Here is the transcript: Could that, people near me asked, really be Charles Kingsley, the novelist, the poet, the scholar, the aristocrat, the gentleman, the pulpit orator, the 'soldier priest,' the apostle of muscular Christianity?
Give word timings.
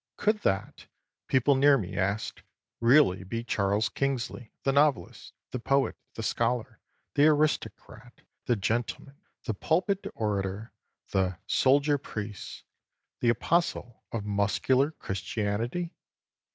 Could 0.17 0.39
that, 0.41 0.87
people 1.27 1.53
near 1.53 1.77
me 1.77 1.95
asked, 1.95 2.41
really 2.79 3.23
be 3.23 3.43
Charles 3.43 3.87
Kingsley, 3.87 4.51
the 4.63 4.71
novelist, 4.71 5.33
the 5.51 5.59
poet, 5.59 5.95
the 6.15 6.23
scholar, 6.23 6.79
the 7.13 7.27
aristocrat, 7.27 8.21
the 8.47 8.55
gentleman, 8.55 9.21
the 9.45 9.53
pulpit 9.53 10.07
orator, 10.15 10.71
the 11.11 11.37
'soldier 11.45 11.99
priest,' 11.99 12.63
the 13.19 13.29
apostle 13.29 14.03
of 14.11 14.25
muscular 14.25 14.89
Christianity? 14.89 15.93